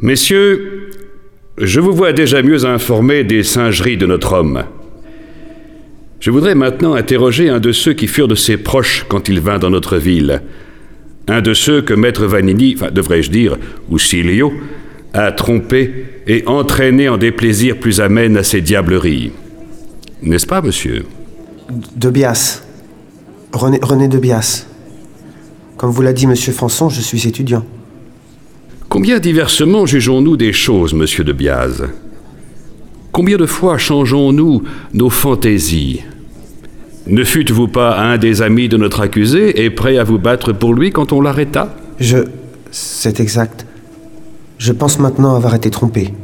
[0.00, 0.90] Messieurs,
[1.58, 4.64] je vous vois déjà mieux informés des singeries de notre homme.
[6.20, 9.58] Je voudrais maintenant interroger un de ceux qui furent de ses proches quand il vint
[9.58, 10.42] dans notre ville.
[11.28, 13.56] Un de ceux que Maître Vanini, enfin devrais-je dire,
[13.88, 14.52] ou Silio,
[15.14, 19.32] a trompé et entraîné en des plaisirs plus amènes à ses diableries.
[20.22, 21.06] N'est-ce pas, monsieur?
[21.96, 22.62] De Bias.
[23.52, 24.66] René, René de Bias.
[25.76, 27.64] Comme vous l'a dit Monsieur Françon, je suis étudiant.
[28.96, 31.82] Combien diversement jugeons-nous des choses, monsieur de Bias
[33.12, 34.62] Combien de fois changeons-nous
[34.94, 36.00] nos fantaisies?
[37.06, 40.72] Ne fûtes-vous pas un des amis de notre accusé et prêt à vous battre pour
[40.72, 41.76] lui quand on l'arrêta?
[42.00, 42.16] Je.
[42.70, 43.66] C'est exact.
[44.56, 46.14] Je pense maintenant avoir été trompé.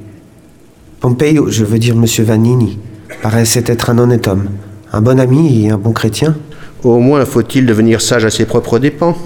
[1.01, 2.79] Pompeo, je veux dire Monsieur Vanini,
[3.21, 4.49] paraissait être un honnête homme,
[4.95, 6.37] un bon ami et un bon chrétien.
[6.85, 9.19] Au moins faut-il devenir sage à ses propres dépens.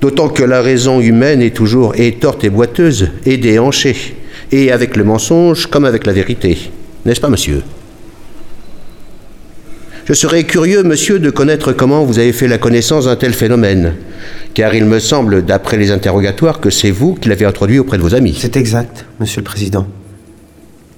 [0.00, 4.16] D'autant que la raison humaine est toujours étorte et boiteuse, et déhanchée,
[4.50, 6.70] et avec le mensonge comme avec la vérité.
[7.04, 7.62] N'est-ce pas, monsieur?
[10.04, 13.94] Je serais curieux, monsieur, de connaître comment vous avez fait la connaissance d'un tel phénomène,
[14.52, 18.02] car il me semble, d'après les interrogatoires, que c'est vous qui l'avez introduit auprès de
[18.02, 18.36] vos amis.
[18.38, 19.86] C'est exact, monsieur le président.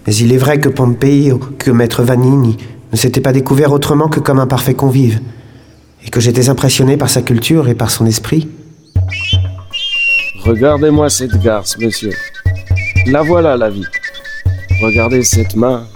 [0.07, 2.57] Mais il est vrai que Pompeo, que maître Vanini,
[2.93, 5.21] ne s'était pas découvert autrement que comme un parfait convive,
[6.07, 8.49] et que j'étais impressionné par sa culture et par son esprit.
[10.45, 12.13] Regardez-moi cette garce, monsieur.
[13.07, 13.87] La voilà, la vie.
[14.83, 15.87] Regardez cette main,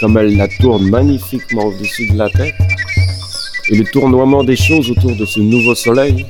[0.00, 2.54] comme elle la tourne magnifiquement au-dessus de la tête,
[3.70, 6.26] et le tournoiement des choses autour de ce nouveau soleil,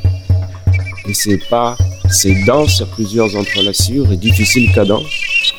[1.08, 1.76] et ses pas,
[2.10, 5.54] ses danses à plusieurs entrelacures et difficiles cadences.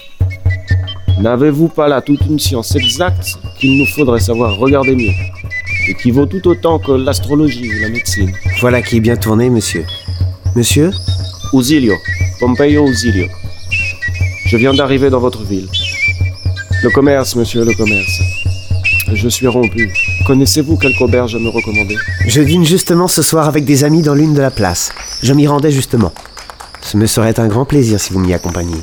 [1.20, 5.14] N'avez-vous pas là toute une science exacte qu'il nous faudrait savoir regarder mieux,
[5.88, 8.34] et qui vaut tout autant que l'astrologie ou la médecine?
[8.60, 9.86] Voilà qui est bien tourné, monsieur.
[10.56, 10.92] Monsieur
[11.54, 11.96] Usilio,
[12.40, 13.28] Pompeo Usilio.
[14.48, 15.68] Je viens d'arriver dans votre ville.
[16.82, 18.20] Le commerce, monsieur, le commerce.
[19.14, 19.94] Je suis rompu.
[20.26, 21.96] Connaissez-vous quelque auberge à me recommander?
[22.26, 24.92] Je dîne justement ce soir avec des amis dans l'une de la place.
[25.22, 26.12] Je m'y rendais justement.
[26.82, 28.82] Ce me serait un grand plaisir si vous m'y accompagniez.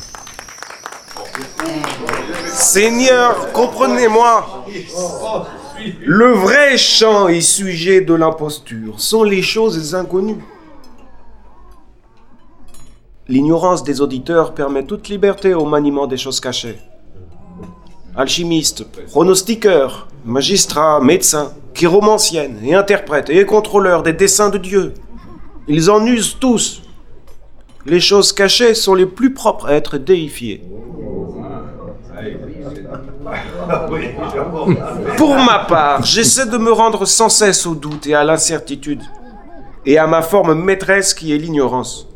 [2.54, 4.64] Seigneur, comprenez-moi.
[6.04, 10.42] Le vrai chant et sujet de l'imposture sont les choses inconnues.
[13.28, 16.78] L'ignorance des auditeurs permet toute liberté au maniement des choses cachées.
[18.14, 24.94] Alchimistes, pronostiqueurs, magistrats, médecins, chiromanciennes et interprètes et contrôleurs des desseins de Dieu.
[25.66, 26.82] Ils en usent tous.
[27.84, 30.62] Les choses cachées sont les plus propres à être déifiées.
[35.16, 39.02] Pour ma part, j'essaie de me rendre sans cesse au doute et à l'incertitude,
[39.84, 42.06] et à ma forme maîtresse qui est l'ignorance.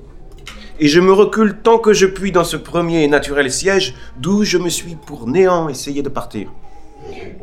[0.83, 4.45] Et je me recule tant que je puis dans ce premier et naturel siège, d'où
[4.45, 6.49] je me suis pour néant essayé de partir.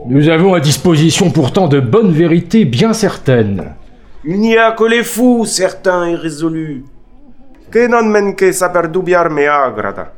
[0.08, 3.76] Nous avons à disposition pourtant de bonnes vérités bien certaines.
[4.26, 6.84] Il n'y a que les fous, certains et résolus.
[7.70, 10.14] Que non men que saper dubiar me agrada.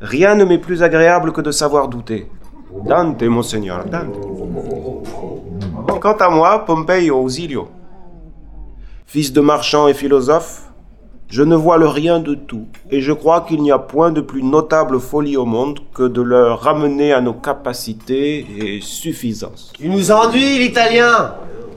[0.00, 2.28] Rien ne m'est plus agréable que de savoir douter.
[2.86, 4.16] Dante, monseigneur, Dante.
[6.00, 7.68] Quant à moi, Pompeo Ausilio,
[9.06, 10.71] fils de marchand et philosophe,
[11.32, 14.20] je ne vois le rien de tout, et je crois qu'il n'y a point de
[14.20, 19.72] plus notable folie au monde que de le ramener à nos capacités et suffisances.
[19.74, 21.32] Tu nous ennuies, l'italien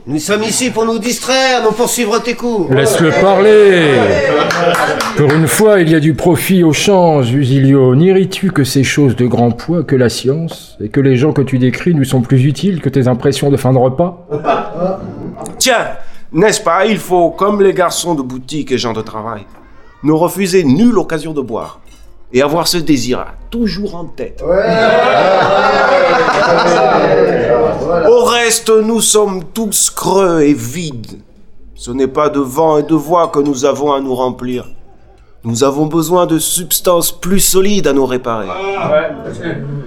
[0.07, 2.67] Nous sommes ici pour nous distraire, non pour suivre tes cours.
[2.69, 3.93] Laisse-le parler
[5.15, 7.95] Pour une fois, il y a du profit au change, Usilio.
[7.95, 11.41] N'iris-tu que ces choses de grand poids que la science, et que les gens que
[11.41, 14.27] tu décris nous sont plus utiles que tes impressions de fin de repas?
[15.59, 15.87] Tiens,
[16.35, 19.45] n'est-ce pas, il faut, comme les garçons de boutique et gens de travail,
[20.03, 21.79] ne refuser nulle occasion de boire
[22.31, 24.43] et avoir ce désir toujours en tête.
[28.07, 31.19] Au reste, nous sommes tous creux et vides.
[31.75, 34.67] Ce n'est pas de vent et de voix que nous avons à nous remplir.
[35.43, 38.47] Nous avons besoin de substances plus solides à nous réparer.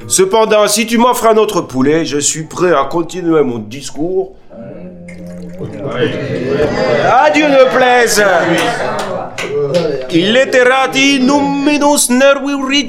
[0.07, 4.37] Cependant, si tu m'offres un autre poulet, je suis prêt à continuer mon discours.
[5.61, 8.25] À Dieu ne plaise.
[10.11, 12.87] Illetterati numinus nervi.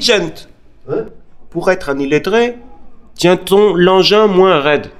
[1.50, 2.58] Pour être un illettré,
[3.14, 4.90] tient-on l'engin moins raide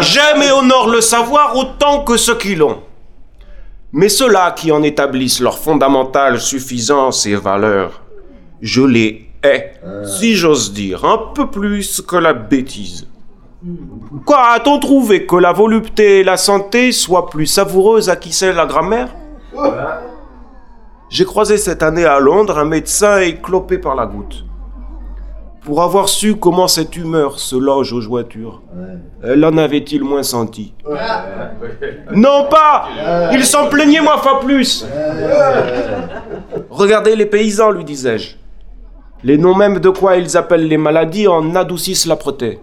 [0.00, 2.80] J'aime et honore le savoir autant que ceux qui l'ont.
[3.92, 8.00] Mais ceux-là qui en établissent leur fondamentale suffisance et valeur,
[8.62, 9.74] je les hais,
[10.04, 13.06] si j'ose dire, un peu plus que la bêtise.
[14.24, 18.52] Quoi, a-t-on trouvé que la volupté et la santé soient plus savoureuses à qui sait
[18.52, 19.08] la grammaire?
[21.08, 24.44] J'ai croisé cette année à Londres un médecin éclopé par la goutte.
[25.62, 28.62] Pour avoir su comment cette humeur se loge aux jointures,
[29.22, 30.74] elle en avait-il moins senti?
[32.12, 32.88] Non pas
[33.32, 34.86] Il s'en plaignait moi fois plus
[36.70, 38.36] Regardez les paysans, lui disais-je.
[39.22, 42.58] Les noms même de quoi ils appellent les maladies en adoucissent l'âpreté.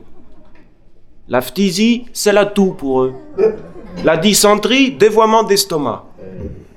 [1.29, 3.13] La phtisie, c'est la toux pour eux.
[4.06, 6.06] La dysenterie, dévoiement d'estomac.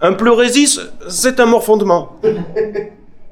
[0.01, 2.17] Un pleurésis, c'est un morfondement.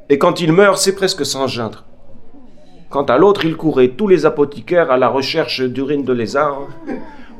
[0.08, 1.84] Et quand il meurt, c'est presque sans geindre.
[2.88, 6.68] Quant à l'autre, il courait tous les apothicaires à la recherche d'urine de lézard,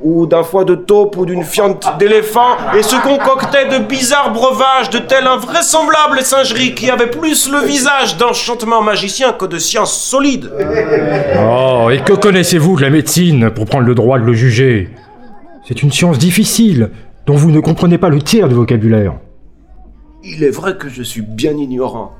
[0.03, 4.91] ou d'un foie de taupe ou d'une fiente d'éléphant, et se concoctait de bizarres breuvages
[4.91, 10.51] de telle invraisemblable singerie qui avait plus le visage d'enchantement magicien que de science solide.
[11.41, 14.91] Oh, et que connaissez-vous de la médecine pour prendre le droit de le juger?
[15.67, 16.91] C'est une science difficile,
[17.27, 19.15] dont vous ne comprenez pas le tiers du vocabulaire.
[20.25, 22.13] Il est vrai que je suis bien ignorant.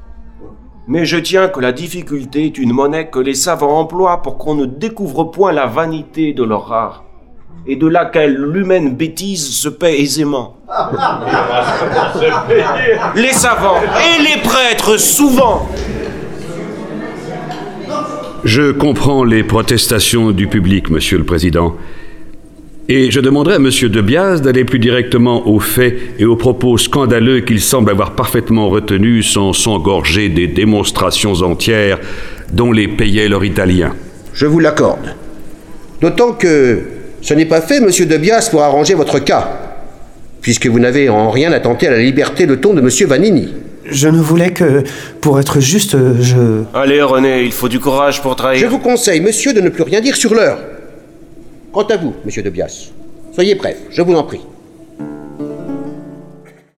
[0.87, 4.55] Mais je tiens que la difficulté est une monnaie que les savants emploient pour qu'on
[4.55, 7.05] ne découvre point la vanité de leur art,
[7.67, 10.57] et de laquelle l'humaine bêtise se paie aisément.
[13.15, 15.69] les savants et les prêtres souvent.
[18.45, 21.75] Je comprends les protestations du public, Monsieur le Président.
[22.91, 23.69] Et je demanderai à M.
[23.69, 28.71] de Bias d'aller plus directement aux faits et aux propos scandaleux qu'il semble avoir parfaitement
[28.71, 31.99] retenus sans s'engorger des démonstrations entières
[32.53, 33.95] dont les payait leur italien.
[34.33, 35.15] Je vous l'accorde.
[36.01, 36.81] D'autant que
[37.21, 39.49] ce n'est pas fait, monsieur de Bias, pour arranger votre cas,
[40.41, 43.55] puisque vous n'avez en rien attenté à la liberté de ton de monsieur Vanini.
[43.85, 44.85] Je ne voulais que,
[45.21, 46.65] pour être juste, je...
[46.75, 48.61] Allez, René, il faut du courage pour trahir.
[48.61, 50.59] Je vous conseille, monsieur, de ne plus rien dire sur l'heure.
[51.73, 52.91] Quant à vous, monsieur de Bias,
[53.35, 54.41] soyez bref, je vous en prie.